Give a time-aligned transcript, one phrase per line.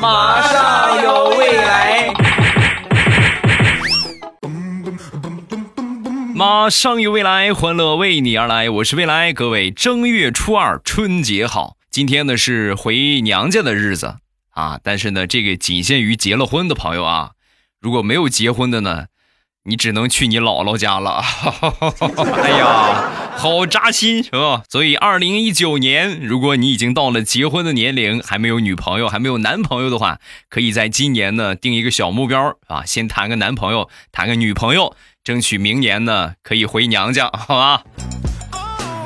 [0.00, 2.12] 马上有未来，
[6.34, 8.68] 马上有未来，欢乐为你而来。
[8.68, 11.76] 我是未来，各位正月初二春节好。
[11.90, 14.16] 今天呢是回娘家的日子
[14.50, 17.30] 啊，但是呢这个仅限于结了婚的朋友啊，
[17.80, 19.06] 如果没有结婚的呢，
[19.66, 21.20] 你只能去你姥姥家了。
[22.42, 24.62] 哎呀，好扎心是吧？
[24.68, 34.94] 所以二零一九年，如果你已经到了结婚的年龄，还没有女朋友，还没有男朋友的话，可以在今年呢定一个小目标啊，先谈个男朋友，谈个女朋友，
[35.24, 37.82] 争取明年呢可以回娘家，好吧？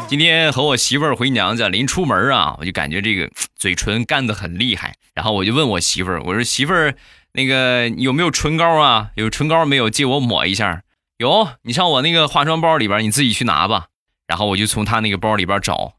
[0.08, 6.96] 今天和我媳妇儿回娘家，临出门啊，我就感觉这个嘴唇干得很厉害，然后我就问我媳妇儿，我说媳妇儿，
[7.32, 9.10] 那个有没有唇膏啊？
[9.14, 9.88] 有唇膏没有？
[9.88, 10.82] 借我抹一下。
[11.18, 13.86] 有，你上我那个化妆包里边，你自己去拿吧。
[14.26, 15.94] 然后我就从他那个包里边找，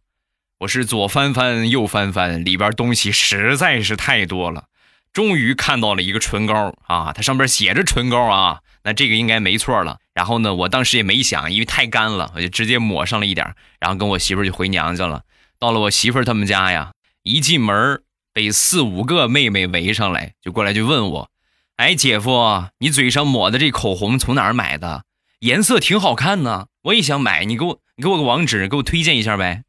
[0.59, 4.65] 我是左翻翻右翻翻，里边东西实在是太多了，
[5.13, 9.99] 终于看到了一个唇膏啊，它上边写着唇膏啊，那这个应该没错了。
[10.13, 15.23] 然后呢，我当时也没想，因为太干了，我就直接抹上了一点，然后跟我媳妇就回娘家了。
[15.59, 16.91] 到了我媳妇他们家呀，
[17.23, 18.01] 一进门
[18.33, 21.29] 被四五个妹妹围上来，就过来就问我
[21.77, 25.03] ：“哎，姐夫，你嘴上抹的这口红从哪儿买的？
[25.39, 29.63] 颜色挺好看呢，我也想买，你给我你给我个网址，给我推荐一下呗。”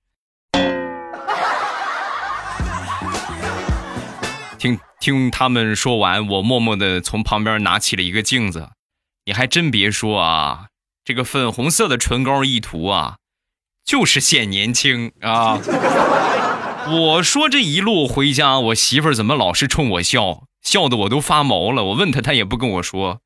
[4.58, 8.70] 听听他们说完，我默默的从旁边拿起了一个镜子。
[9.24, 10.66] 你还真别说啊，
[11.04, 13.16] 这个粉红色的唇膏一涂啊，
[13.84, 15.58] 就是显年轻啊！
[16.90, 21.84] 我说这一路回家，我媳妇儿怎么老是冲我笑，笑的我都发毛了。
[21.84, 23.20] 我问她，她也不跟我说，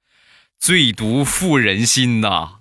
[0.59, 2.59] 最毒妇人心呐！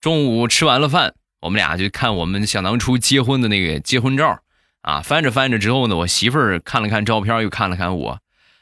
[0.00, 4.40] 中午吃完了饭，我们俩就看我们想当初结婚的那个结婚照。
[4.82, 8.20] 啊，翻着翻着之后呢，我媳妇儿看了看照片，又看了看我，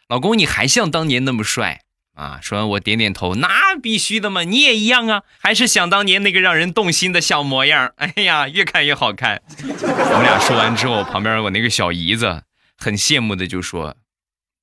[0.08, 1.82] 老公你还像当年那么帅
[2.14, 2.38] 啊！
[2.40, 7.92] 说完我点点头，那必须的嘛，你也一样啊，还是想当年那个让人动心的小模样。
[7.98, 9.42] 哎呀，越看越好看。
[9.58, 12.44] 我们俩说完之后，旁边我那个小姨子
[12.76, 13.96] 很羡慕的就说：“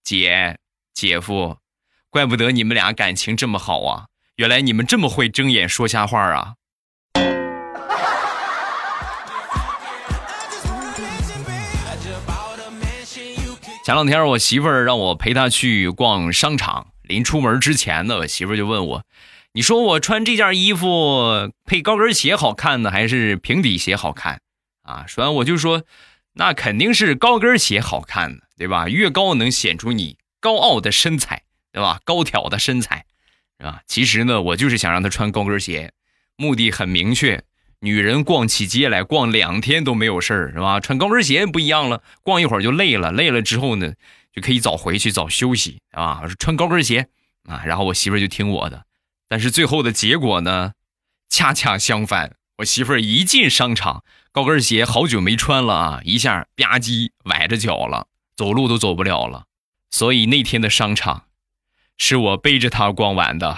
[0.03, 0.57] 姐，
[0.93, 1.57] 姐夫，
[2.09, 4.05] 怪不得你们俩感情这么好啊，
[4.37, 6.53] 原来你们这么会睁眼说瞎话啊。”
[13.83, 19.05] 前两天我媳妇儿让我陪她去逛商场，临出门之前呢，我媳妇就问我
[19.51, 24.39] ：“你说我穿这件衣服配高跟鞋好看呢，还是平底鞋好看？”
[24.83, 25.83] 啊，说完我就说
[26.33, 28.87] ：“那肯定是高跟鞋好看呢，对吧？
[28.87, 31.99] 越高能显出你高傲的身材，对吧？
[32.05, 33.05] 高挑的身材，
[33.59, 33.81] 是吧？
[33.85, 35.91] 其实呢，我就是想让她穿高跟鞋，
[36.37, 37.43] 目的很明确。”
[37.83, 40.79] 女人逛起街来，逛两天都没有事儿，是吧？
[40.79, 43.93] 穿高跟鞋不一样了，逛一会儿就累了，累了之后呢，
[44.33, 46.23] 就可以早回去早休息，啊。
[46.39, 47.07] 穿高跟鞋
[47.47, 48.85] 啊，然后我媳妇儿就听我的，
[49.27, 50.73] 但是最后的结果呢，
[51.29, 52.35] 恰恰相反。
[52.57, 59.45] 我媳妇儿一进商场，高跟鞋好久没穿了啊，一下吧唧崴着脚了，走路都走不了了。
[59.89, 61.25] 所以那天的商场，
[61.97, 63.57] 是我背着她逛完的。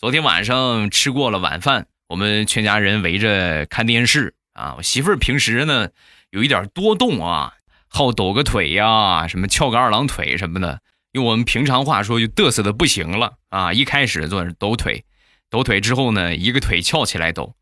[0.00, 4.74] 昨天晚上吃过了晚饭，我们全家人围着看电视啊。
[4.76, 5.88] 我媳妇儿平时呢
[6.30, 7.54] 有一点多动啊，
[7.88, 10.80] 好抖个腿呀，什么翘个二郎腿什么的。
[11.12, 13.72] 用我们平常话说，就嘚瑟的不行了啊。
[13.72, 15.04] 一开始做抖腿，
[15.48, 17.54] 抖腿之后呢，一个腿翘起来抖，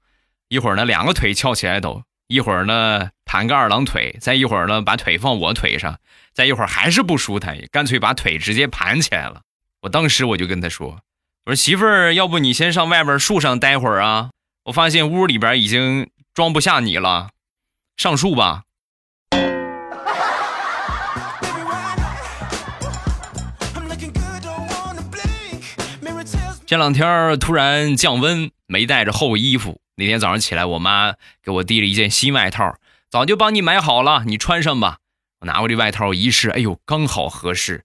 [0.48, 6.00] 一会儿呢两个腿翘起来抖，一会儿呢盘个二郎腿，再一会儿呢把腿放我腿上，
[6.34, 9.42] 再一会儿还是不舒坦，干脆把腿直接盘起来了。
[9.82, 11.00] 我当时我就跟他说。
[11.44, 14.30] 我说媳妇儿，要不你先上外边树上待会儿啊？
[14.66, 17.28] 我发现屋里边已经装不下你了，
[17.96, 18.64] 上树吧。
[26.66, 29.80] 这两天突然降温，没带着厚衣服。
[29.94, 31.14] 那天早上起来，我妈
[31.44, 32.74] 给我递了一件新外套，
[33.08, 34.98] 早就帮你买好了，你穿上吧。
[35.42, 37.84] 我拿过这外套一试，哎呦，刚好合适。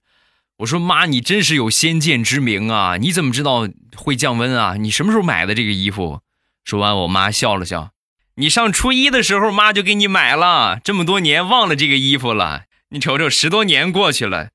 [0.58, 2.96] 我说妈，你真是有先见之明啊！
[2.96, 4.74] 你怎么知道会降温啊？
[4.74, 6.20] 你什么时候买的这个衣服？
[6.64, 7.90] 说完，我妈笑了笑。
[8.36, 10.78] 你上初一的时候，妈就给你买了。
[10.82, 12.62] 这么多年忘了这个衣服了？
[12.90, 14.50] 你瞅瞅，十多年过去了，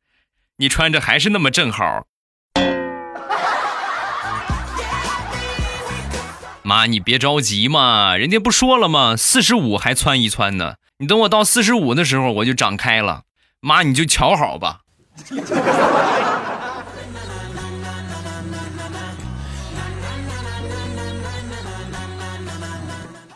[0.57, 2.06] 你穿着还是那么正好。
[6.63, 9.15] 妈，你别着急嘛，人家不说了吗？
[9.15, 10.75] 四十五还穿一穿呢。
[10.98, 13.24] 你等我到四十五的时候，我就长开了。
[13.62, 14.80] 妈，你就瞧好吧。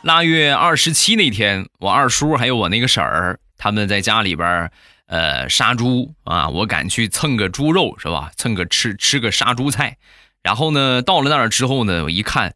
[0.03, 4.71] 腊月二十七那天，我二叔还有我那个婶儿，他们在家里边
[5.05, 8.31] 呃，杀猪啊，我赶去蹭个猪肉是吧？
[8.35, 9.97] 蹭个吃吃个杀猪菜。
[10.41, 12.55] 然后呢，到了那儿之后呢，我一看，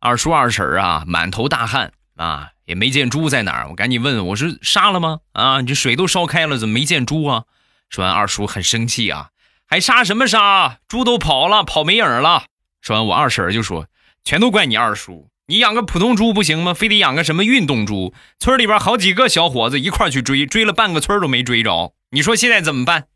[0.00, 3.68] 二叔二婶儿啊，满头大汗啊，也没见猪在哪儿。
[3.68, 5.18] 我赶紧问，我说杀了吗？
[5.32, 7.44] 啊，你这水都烧开了，怎么没见猪啊？
[7.90, 9.28] 说完，二叔很生气啊，
[9.66, 10.78] 还杀什么杀？
[10.88, 12.44] 猪都跑了，跑没影了。
[12.80, 13.86] 说完，我二婶儿就说，
[14.24, 15.28] 全都怪你二叔。
[15.48, 16.74] 你养个普通猪不行吗？
[16.74, 18.12] 非得养个什么运动猪？
[18.38, 21.94] 村里边好几个小伙子一块去追，追了半个村都没追着。
[22.10, 23.06] 你说现在怎么办？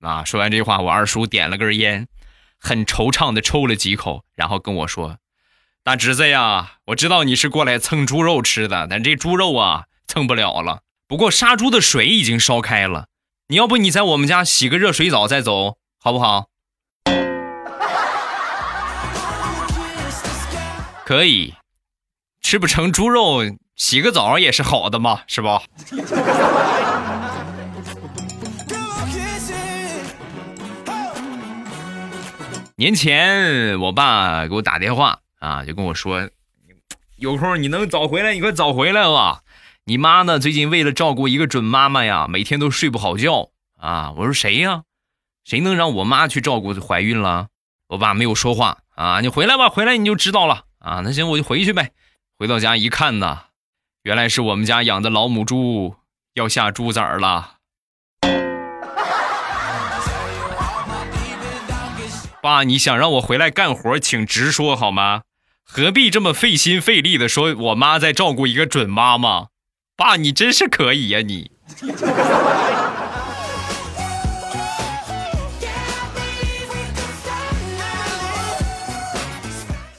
[0.00, 0.22] 啊！
[0.24, 2.06] 说完这话，我二叔点了根烟，
[2.58, 5.18] 很惆怅的抽了几口，然后跟我说
[5.84, 10.82] ：“大侄子呀，我知道你是过来蹭猪肉吃的，但这猪肉啊蹭不了了。
[11.08, 13.06] 不过杀猪的水已经烧开了，
[13.48, 16.48] 你要不你在我们家洗个热水澡再走，好不好？”
[21.04, 21.54] 可以。
[22.40, 23.42] 吃不成猪肉，
[23.76, 25.62] 洗个澡也是好的嘛， 是吧？
[32.76, 36.30] 年前我爸给我打电话啊，就跟我说，
[37.16, 39.42] 有空你能早回来，你快早回来吧。
[39.84, 44.12] 你妈呢，最近为了照顾一个准妈妈呀，每天都睡不好觉啊。
[44.16, 44.84] 我说谁呀？
[45.44, 47.48] 谁能让我妈去照顾怀孕了？
[47.88, 49.20] 我爸没有说话啊。
[49.20, 51.00] 你回来吧，回来你就知道了啊。
[51.04, 51.90] 那行，我就回去呗。
[52.40, 53.40] 回到家一看呢，
[54.02, 55.96] 原来是我们家养的老母猪
[56.32, 57.56] 要下猪崽儿了。
[62.40, 65.20] 爸，你想让我回来干活，请直说好吗？
[65.62, 69.48] 何必这么费心费力的说我妈在照顾一个准妈妈？
[69.94, 71.50] 爸，你真是可以呀你。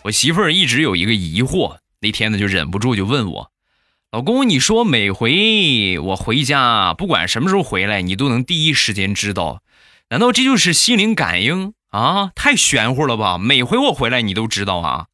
[0.05, 1.80] 我媳妇儿一直有一个疑惑。
[2.03, 3.51] 那天呢，就忍不住就问我
[4.11, 9.61] ：“老公，你说每回我回家，不管什么时候回来，你都能第一时间知道，
[10.09, 12.31] 难道这就是心灵感应啊？
[12.33, 13.37] 太玄乎了吧！
[13.37, 15.05] 每回我回来，你都知道啊？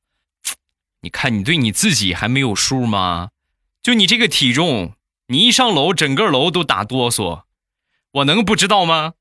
[1.04, 3.31] 你看你对你自己还没有数吗？
[3.83, 4.94] 就你这个体重，
[5.28, 7.42] 你一上楼，整个楼都打哆嗦，
[8.12, 9.16] 我能不知道吗？”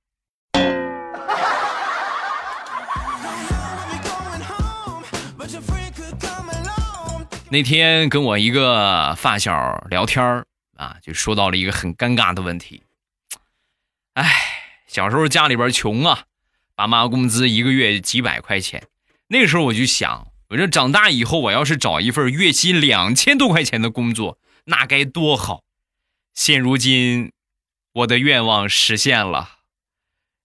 [7.57, 10.45] 那天跟我一个发小聊天
[10.77, 12.83] 啊，就说到了一个很尴尬的问题。
[14.13, 14.31] 哎，
[14.87, 16.25] 小时候家里边穷啊，
[16.75, 18.87] 爸妈工资一个月几百块钱。
[19.29, 25.63] 那时候我就想，我说长大以后我要是找一份月薪两千多块钱的工作，那该多好。
[26.35, 27.33] 现如今，
[27.95, 29.61] 我的愿望实现了，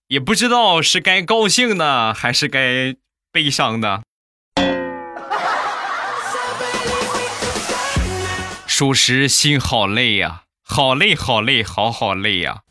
[0.08, 2.96] 也不知道是该高兴呢，还是该
[3.34, 4.04] 悲伤呢。
[8.82, 12.62] 属实，心好累呀，好累，好累，好好累呀。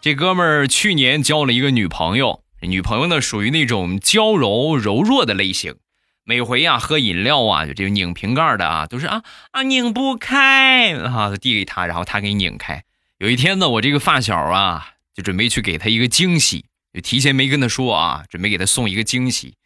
[0.00, 5.76] 这哥们儿去年交了一个女朋友，女朋友呢属于那种娇柔柔弱的类型，
[6.24, 9.22] 每回啊喝饮料啊，就这个拧瓶盖的啊，都是啊
[9.52, 12.82] 啊拧不开啊，递给他，然后他给拧开。
[13.18, 16.64] 有一天呢，我这个发小啊，就准备去给他一个惊喜。
[17.00, 19.56] 提前没跟他说啊，准备给他送一个惊喜。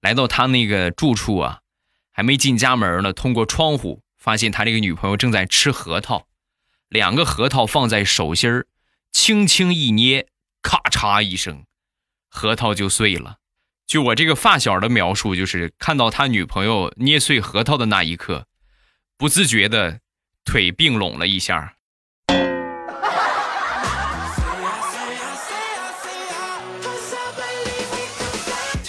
[0.00, 1.60] 来到他那个住处啊，
[2.10, 6.26] 还没进家门呢，通过窗户发现他这个女朋友正在吃核桃，
[6.88, 8.66] 两个核桃放在手心儿，
[9.12, 10.28] 轻轻一捏，
[10.62, 11.64] 咔嚓一声，
[12.28, 13.36] 核桃就碎了。
[13.86, 18.46] 就我这个发小的描述，就是看到他女朋友捏碎核桃的那一刻，
[19.18, 20.00] 不自觉的
[20.44, 21.76] 腿并拢了一下。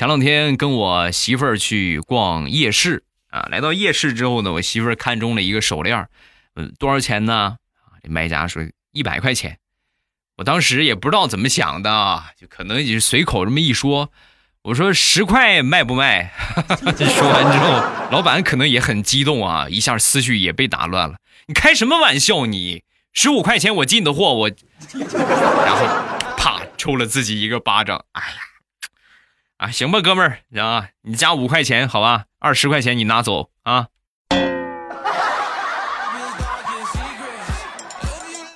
[0.01, 6.07] 前两天跟我媳妇儿去逛夜市啊，来到夜市之后呢，我媳妇儿看中了一个手链，
[6.55, 7.57] 嗯，多少钱呢？
[7.85, 9.59] 啊这卖家说一百块钱。
[10.37, 14.09] 我当时也不知道怎么想的，就可能也是随口这么一说。
[14.63, 16.33] 我说十块卖不卖？
[16.97, 21.17] 说完之后，老板可能也很激动啊，一下思绪也被打乱了。
[21.45, 22.47] 你开什么玩笑？
[22.47, 22.81] 你
[23.13, 24.49] 十五块钱我进的货，我，
[24.95, 25.85] 然后
[26.37, 28.03] 啪抽了自己一个巴掌。
[28.13, 28.37] 哎呀！
[29.61, 33.89] 啊，行吧，哥们儿啊，你加五块钱，好吧，二十块钱你拿走啊。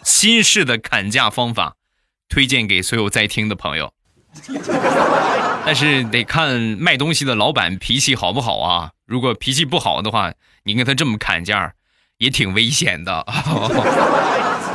[0.03, 1.75] 新式的砍价方法，
[2.27, 3.93] 推荐给所有在听的朋友。
[5.63, 8.89] 但是得看卖东西的老板脾气好不好啊。
[9.05, 10.33] 如果脾气不好的话，
[10.63, 11.75] 你跟他这么砍价，
[12.17, 13.23] 也挺危险的。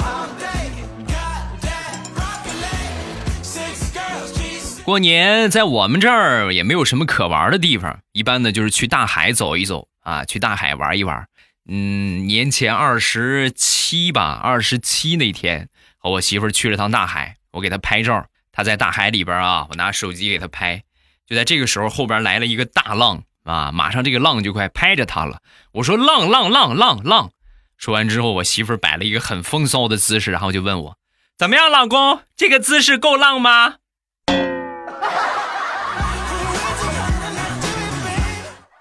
[4.90, 11.28] 过年在我们这儿也没有什么可玩的地方，一般呢就是去大海走一走啊，去大海玩一玩。
[11.68, 20.82] 嗯，年前二十七吧，二十七那天和我媳妇去了趟大海，我给她拍照，她在大海里边啊，我拿手机给她拍。
[21.24, 25.40] 就在这个时候，后边来了一个大浪啊，马上这个浪就快拍着她了。
[25.74, 27.30] 我说浪浪浪浪浪，
[27.76, 30.96] 说完之后，我媳妇摆了一个很风骚的姿势，然后就问我
[31.38, 33.76] 怎么样，老公，这个姿势够浪吗？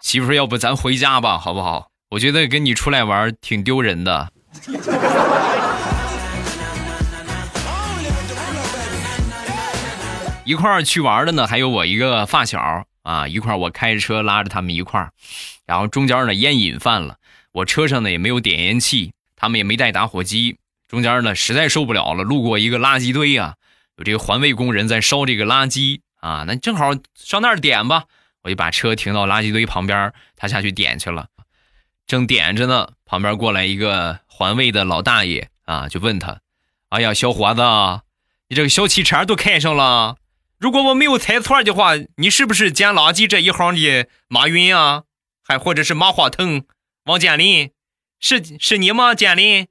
[0.09, 1.91] 媳妇，要不咱回家吧，好不好？
[2.09, 4.31] 我觉得跟你出来玩挺丢人的。
[10.43, 12.59] 一块儿去玩的呢，还有我一个发小
[13.03, 15.11] 啊，一块儿我开着车拉着他们一块儿，
[15.67, 17.17] 然后中间呢烟瘾犯了，
[17.51, 23.53] 我车上呢也没有点烟器，他们也没带打火机，中间呢实在受不了了，路过一个垃圾堆啊，
[23.97, 28.05] 有这个环卫工人在烧这个垃圾啊，那正好上那儿点吧。
[28.43, 31.27] 我就把车停到垃圾堆旁边，他下去点去了。
[32.07, 36.41] 正点着呢，旁边过来一个环卫的老大爷啊，就问他
[36.89, 37.61] ：“哎呀，小伙子，
[38.47, 40.17] 你这个小汽车都开上了？
[40.57, 45.03] 如果我没有猜错的话，你是不是捡垃圾这一行的马云啊？
[45.43, 46.63] 还或者是马化腾、
[47.05, 47.71] 王健林？
[48.19, 49.67] 是是你吗，健林？”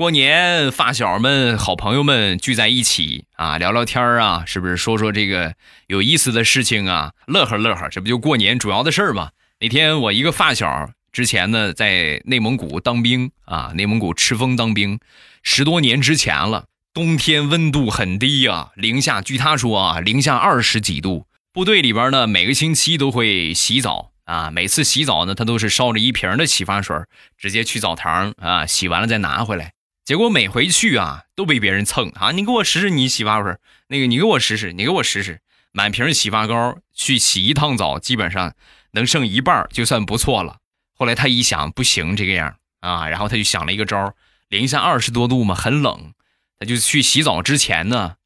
[0.00, 5.54] 过年，发小们、好朋友们聚在一起啊，聊聊天啊，是不是说说这个
[5.88, 9.28] 有意思的事情啊，乐呵乐呵，这不就过年主要的事儿吗？
[9.58, 14.98] 那天我一个发小之前呢在内蒙古当兵啊，内蒙古赤峰当兵，
[15.42, 16.64] 十多年之前了，
[16.94, 21.26] 冬天温度很低呀，零下，据他说啊，零下二十几度。
[21.52, 26.96] 部队里边呢，每个星期都会洗澡啊，每次洗澡呢，他都是烧着一瓶的洗发水，
[27.36, 29.72] 直接去澡堂啊，洗完了再拿回来。
[30.10, 32.32] 结果每回去啊，都被别人蹭啊！
[32.32, 35.40] 你给我试试你洗发水，那个你给我试试，你给我试试，
[35.70, 38.56] 满瓶洗发膏去洗一趟澡，基本上
[38.90, 40.56] 能剩一半就算不错了。
[40.96, 44.12] 后来他一想，不行这个样啊，然后他就想了一个招
[44.48, 46.12] 零下二十多度嘛，很冷，
[46.58, 48.16] 他就去洗澡之前呢，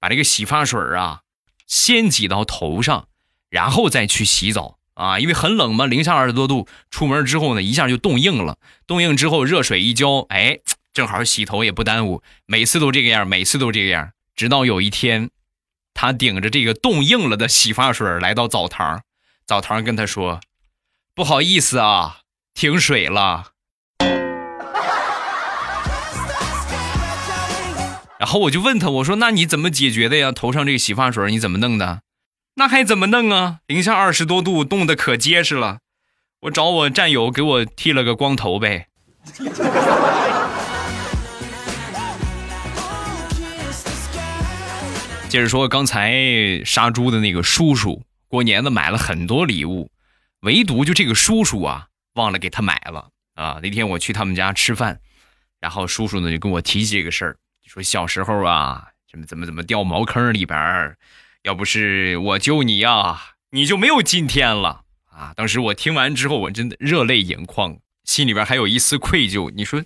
[0.00, 1.20] 把这个洗发水啊
[1.66, 3.08] 先挤到头上，
[3.50, 10.60] 然后再去洗澡啊，因为很冷嘛，零下二十多度，出门之后呢，一下就冻硬了，冻硬之后热水一浇，哎。
[10.94, 14.12] 正好洗头也不耽误，每次都这个样，每次都这个样。
[14.36, 15.28] 直到有一天，
[15.92, 19.02] 他顶着这个冻硬了的洗发水来到澡堂，
[19.44, 20.38] 澡堂跟他说
[21.12, 22.18] ：“不好意思啊，
[22.54, 23.46] 停水了。
[28.20, 30.30] ”然后我就问他，我说：“那你怎么解决的呀？
[30.30, 32.02] 头上这个洗发水你怎么弄的？
[32.54, 33.58] 那还怎么弄啊？
[33.66, 35.78] 零下二十多度，冻得可结实了。
[36.42, 38.86] 我找我战友给我剃了个光头呗。”
[45.34, 49.90] 接着说，刚才杀猪的那个叔叔，过年的买了很多礼物，
[50.42, 53.58] 唯独就这个叔叔啊，忘了给他买了啊。
[53.60, 55.00] 那天我去他们家吃饭，
[55.60, 57.36] 然后叔叔呢就跟我提起这个事儿，
[57.66, 60.96] 说小时候啊，怎么怎么怎么掉茅坑里边儿
[61.42, 65.32] 要不是我救你呀，你就没有今天了啊。
[65.34, 69.50] 当时我听完之后，我真的热泪盈眶，心里边还有一丝愧疚。
[69.56, 69.82] 你说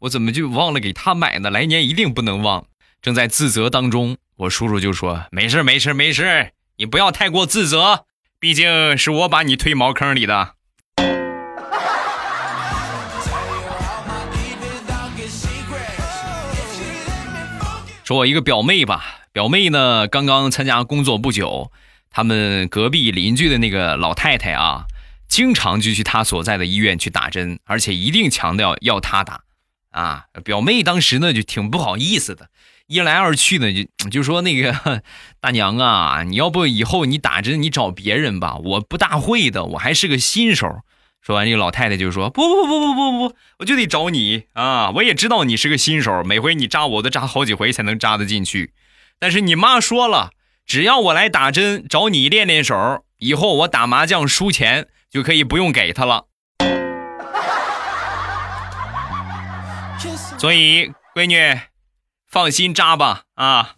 [0.00, 1.48] 我怎么就忘了给他买呢？
[1.48, 2.66] 来年一定不能忘。
[3.02, 4.16] 正在自责当中。
[4.36, 8.06] 我叔叔就说：“没事，没事，没事，你不要太过自责，
[8.38, 10.54] 毕竟是我把你推茅坑里的。
[18.04, 21.70] ”说我一个表妹吧，表妹呢刚刚参加工作不久，
[22.10, 24.86] 他们隔壁邻居的那个老太太啊，
[25.28, 29.42] 经常就去她所在的医院去打针，而且一定强调要她打。
[29.92, 32.48] 啊，表妹当时呢就挺不好意思的。
[32.88, 35.02] 一来二去呢，就就说那个
[35.40, 40.68] 大娘啊，你要不以后你打针你找别人吧，我不大会的，我还是个新手。
[41.22, 44.90] 说完，这个老太太就说：“不不不不不不，我就得找你啊！
[44.90, 48.72] 我也知道你是个新手，每回你扎我都扎好几回才能扎得进去。
[49.20, 50.32] 但是你妈说了，
[50.66, 56.26] 只要我来打针找你练练手，以后我打麻将输钱就可以不用给她了。
[60.38, 61.60] 所以，闺女。”
[62.32, 63.74] 放心扎吧啊！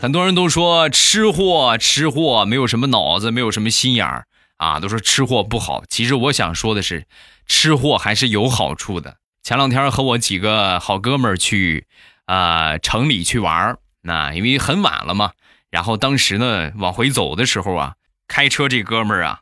[0.00, 5.82] 很多人都说吃货吃货没有什么脑子，没有什么心眼儿啊，都说吃货不好。
[5.88, 7.04] 其实我想说的是，
[7.48, 9.16] 吃货还是有好处的。
[9.42, 11.88] 前两天和我几个好哥们儿去
[12.26, 15.32] 啊城里去玩儿，那因为很晚了嘛，
[15.68, 17.94] 然后当时呢往回走的时候啊。
[18.26, 19.40] 开车这哥们儿啊，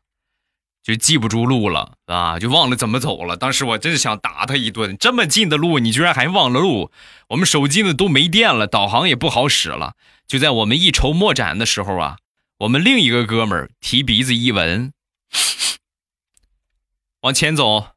[0.82, 3.36] 就记不住路了啊，就忘了怎么走了。
[3.36, 6.90] 当时我真是想打他一顿，这么近的路你居然还忘了路！
[7.28, 9.94] 我们手机呢都没电了，导航也不好使了。
[10.26, 12.18] 就在我们一筹莫展的时候啊，
[12.58, 14.92] 我们另一个哥们儿提鼻子一闻，
[17.22, 17.92] 往前走，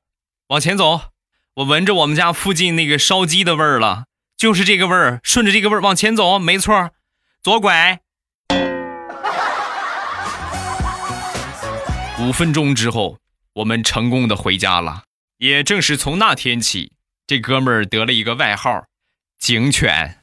[0.49, 1.01] 往前走，
[1.55, 4.05] 我闻着我们家附近那个烧鸡的味儿了，
[4.37, 6.91] 就是这个味儿，顺着这个味儿往前走，没错，
[7.41, 8.01] 左拐。
[12.25, 13.19] 五分钟之后，
[13.53, 15.03] 我们成功的回家了。
[15.37, 16.93] 也正是从那天起，
[17.27, 18.83] 这哥们儿得了一个外号——
[19.37, 20.17] 警犬。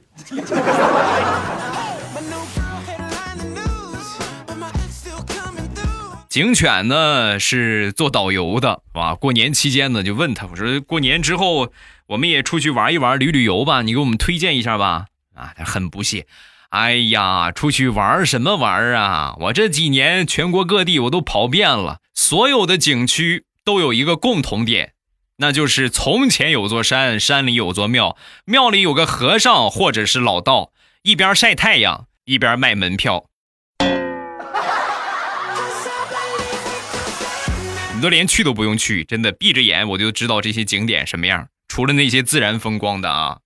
[6.28, 11.72] 警犬呢是做导游的，啊，过年期间呢，就问他，我说过年之后
[12.08, 15.06] 我们也出去玩一玩，旅旅游吧，你给我们推荐一下吧。
[15.36, 16.26] 啊，他很不屑。
[16.72, 19.36] 哎呀，出去玩什么玩啊！
[19.40, 24.94] 我这几年全国各地我都跑遍了，所有的景区都有一个共同点，
[25.36, 33.26] 那就是从前有座山，山里有座庙，庙里有个和尚或者是老道，一边晒太阳一边卖门票。
[37.94, 41.48] 你都连去都不用去，真的闭着眼我就知道这些景点什么样。
[41.68, 43.40] 除了那些自然风光的啊，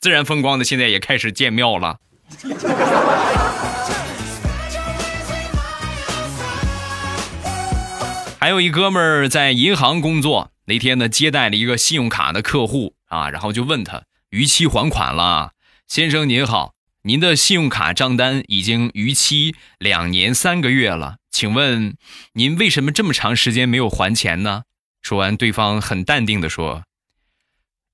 [0.00, 1.96] 自然风光的现在也开始建庙了。
[8.40, 15.52] 还有一哥们儿在银行工作，那天呢接待了一个信用卡的客户啊，然后就问他逾期还款了，
[15.88, 21.96] 先生您好，您的信用卡账单已经逾期两年三个月了，请问
[22.34, 24.62] 您为什么这么长时间没有还钱呢？
[25.02, 26.84] 说完，对方很淡定的说：“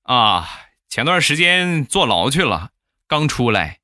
[0.03, 0.47] 啊，
[0.89, 2.69] 前段时间坐牢去了，
[3.07, 3.79] 刚出来。”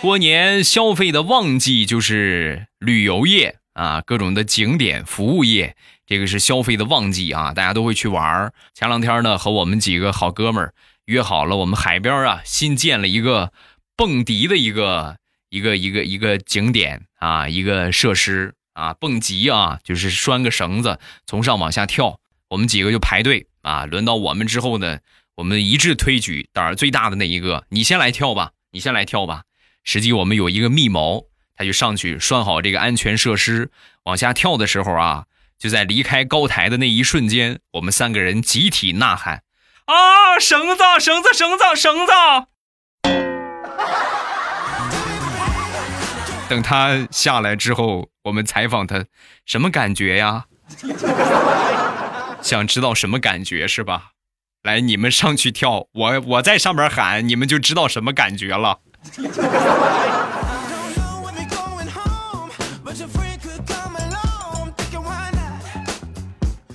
[0.00, 8.52] 过年消费的旺季就是旅游业啊，各种的景点服务业，这个是消费的旺季啊，大家都会去玩儿。
[8.74, 10.74] 前两天呢，和我们几个好哥们儿
[11.06, 13.52] 约好了，我们海边啊新建了一个
[13.96, 15.16] 蹦迪的一个
[15.50, 25.00] 一个一个一个景点啊，一个设施啊，蹦极啊，就是拴个绳子从上往下跳，我们几个就排队啊，轮到我们之后呢，
[25.34, 29.42] 我们一致推举胆儿最大的那一个，你先来跳吧，你先来跳吧。
[29.90, 33.70] 实际我们有一个密谋，他就上去拴好这个安全设施，
[34.02, 35.24] 往下跳的时候啊，
[35.58, 39.44] 就在离开高台的那一瞬间，我们三个人集体呐喊
[39.88, 42.12] ：“啊，绳子，绳子，绳子，绳子！”
[46.50, 49.06] 等他下来之后，我们采访他，
[49.46, 50.44] 什么感觉呀？
[52.42, 54.10] 想知道什么感觉是吧？
[54.64, 58.80] 来，你们上去跳，我我在上边喊，你们就知道什么感觉了。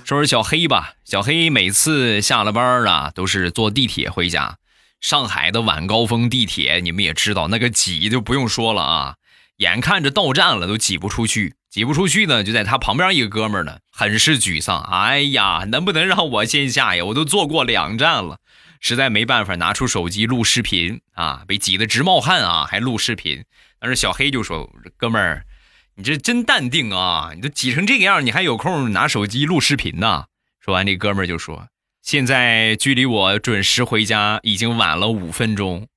[0.04, 4.58] 说说小黑吧，小黑每次下了班啊，都是坐地铁回家。
[5.00, 9.14] 上海的晚高峰地铁，你们也知道，那个挤就不用说了啊。
[9.56, 14.82] 眼看着到站了，都挤不出去，挤不出去呢，就在他旁边一个哥们儿呢，很是沮丧。
[14.82, 17.04] 哎呀，能不能让我先下呀？
[17.06, 18.38] 我都坐过两站了。
[18.84, 23.42] 实在没办法，拿出手机录视频啊，被挤得直冒汗啊，还录视频。
[23.80, 25.46] 但是小黑就说：“哥们儿，
[25.94, 27.30] 你这真淡定啊！
[27.34, 30.26] 你都挤成这个样，你还有空拿手机录视频呢？”
[30.60, 31.68] 说完，这哥们儿就说
[32.04, 35.88] ：“现在距离我准时回家已经晚了五分钟，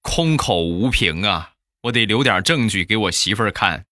[0.00, 3.86] 空口无凭啊，我得留点证据给我媳妇儿看。”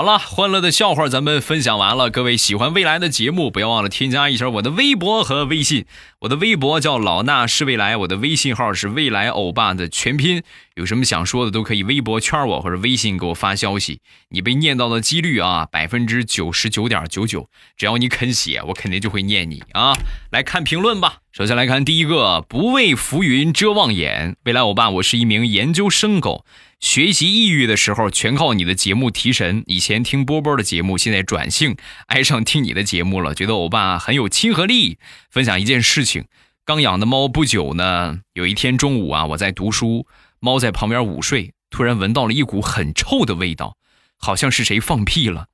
[0.00, 2.08] 好了，欢乐的笑话咱们分享完了。
[2.08, 5.84] 各位喜欢未来的节目，不要忘了添加一下我的微博和微信。
[6.20, 10.42] 我的微博叫老衲是未来，我的微信号是未来欧巴的全拼。
[10.74, 14.00] 有什么想说的，都可以微博圈我或者微信给我发消息。
[14.30, 17.50] 你被念到的几率啊，百分之九十九点九九。
[17.76, 19.92] 只要你肯写，我肯定就会念你啊。
[20.30, 21.18] 来看评论吧。
[21.30, 24.34] 首先来看第一个，不畏浮云遮望眼。
[24.44, 26.46] 未来欧巴，我是一名研究生狗。
[26.80, 29.62] 学习抑郁的时候，全靠你的节目提神。
[29.66, 34.98] 以前听波波的节目，现在转性爱上听你的节目了，觉得欧巴很有亲和力。
[35.30, 36.24] 分享一件事情：
[36.64, 40.06] 刚养的猫不久呢，有一天中午啊，我在读书，
[40.40, 43.76] 猫在旁边午睡，突然闻到了一股很臭的味道，
[44.16, 45.48] 好像是谁放屁了。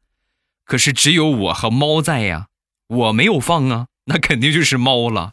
[0.65, 2.47] 可是只有我和猫在呀，
[2.87, 5.33] 我没有放啊，那肯定就是猫了。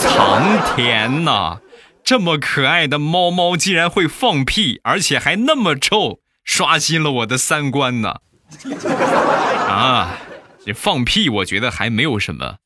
[0.00, 1.60] 苍天呐！
[2.04, 8.20] 这么可爱的猫猫竟然会放屁，而且还那么臭，刷新了我的三观呢！
[9.68, 10.18] 啊，
[10.64, 12.56] 这放屁，我觉得还没有什么。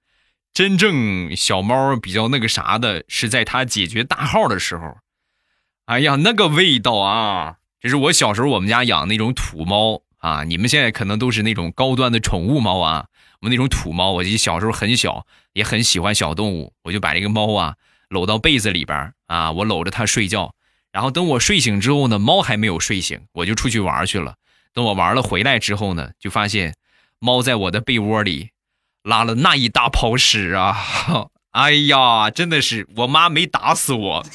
[0.53, 4.96] 真正小猫比较那个啥的，是在它解决大号的时候。
[5.85, 7.57] 哎呀，那个味道啊！
[7.79, 10.44] 这是我小时候我们家养那种土猫啊。
[10.44, 13.07] 你们现在可能都是那种高端的宠物猫啊。
[13.40, 17.75] 我们那种土猫，我记得小时候很小，也很喜欢小动物，我就把这个猫啊
[18.09, 20.55] 搂到被子里边啊，我搂着它睡觉。
[20.92, 24.35] 然后等我睡醒之后呢，猫还没有睡醒，我就出去玩去了。
[24.73, 26.75] 等我玩了回来之后呢，就发现
[27.19, 28.51] 猫在我的被窝里
[29.03, 30.77] 拉了那一大泡屎啊！
[31.53, 34.27] 哎呀，真的是我妈没打死我。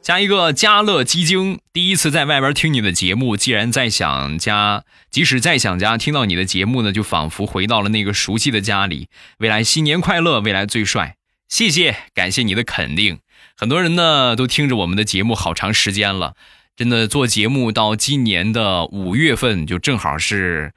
[0.00, 9.08] 加一个家乐鸡精，第一次在外边听你的节目，既然在想家，即使在想家，听到你的节目呢，就仿佛回到了那个熟悉的家里。
[9.38, 11.16] 未来新年快乐，未来最帅，
[11.48, 13.18] 谢谢，感谢你的肯定。
[13.56, 16.34] 很多人呢都听着我们的节目好长时间了，
[16.74, 20.72] 真的做节目到今年的五月份就正好是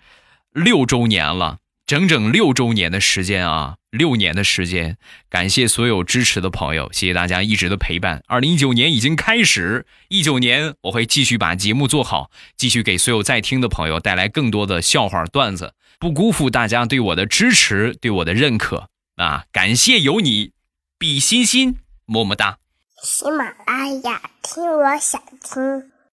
[0.54, 4.98] 六周年了，整整六周年的时间啊，六年的时间，
[5.30, 8.22] 感谢所有支持的朋友，谢谢大家一直的陪伴。
[8.28, 19.46] 二零一九年已经开始，一九年我会继续把节目做好，继续给所有在听的朋友带来更多的笑话段子，不辜负大家对我的支持，对我的认可啊！
[19.52, 20.52] 感谢有你，
[21.00, 22.58] 比心心，么么哒。
[23.04, 25.92] 喜马拉雅，听我想听。